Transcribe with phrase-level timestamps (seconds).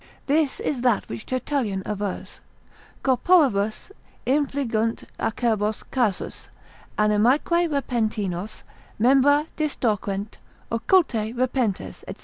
[0.25, 2.41] This is that which Tertullian avers,
[3.03, 3.91] Corporibus
[4.25, 6.49] infligunt acerbos casus,
[6.97, 8.63] animaeque repentinos,
[8.99, 10.39] membra distorquent,
[10.71, 12.15] occulte repentes, &c.